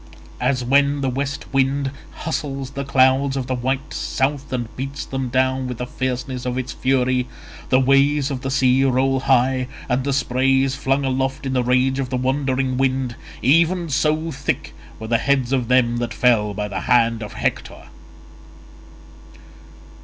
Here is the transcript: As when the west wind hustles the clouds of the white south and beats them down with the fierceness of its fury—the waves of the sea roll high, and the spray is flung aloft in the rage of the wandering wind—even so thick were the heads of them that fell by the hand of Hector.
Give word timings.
As 0.39 0.63
when 0.63 1.01
the 1.01 1.11
west 1.11 1.45
wind 1.53 1.91
hustles 2.11 2.71
the 2.71 2.83
clouds 2.83 3.37
of 3.37 3.45
the 3.45 3.53
white 3.53 3.93
south 3.93 4.51
and 4.51 4.75
beats 4.75 5.05
them 5.05 5.29
down 5.29 5.67
with 5.67 5.77
the 5.77 5.85
fierceness 5.85 6.43
of 6.43 6.57
its 6.57 6.71
fury—the 6.71 7.79
waves 7.79 8.31
of 8.31 8.41
the 8.41 8.49
sea 8.49 8.83
roll 8.83 9.19
high, 9.19 9.67
and 9.87 10.03
the 10.03 10.11
spray 10.11 10.61
is 10.63 10.73
flung 10.73 11.05
aloft 11.05 11.45
in 11.45 11.53
the 11.53 11.63
rage 11.63 11.99
of 11.99 12.09
the 12.09 12.17
wandering 12.17 12.77
wind—even 12.77 13.89
so 13.89 14.31
thick 14.31 14.73
were 14.99 15.05
the 15.05 15.19
heads 15.19 15.53
of 15.53 15.67
them 15.67 15.97
that 15.97 16.15
fell 16.15 16.55
by 16.55 16.67
the 16.67 16.79
hand 16.89 17.21
of 17.21 17.33
Hector. 17.33 17.83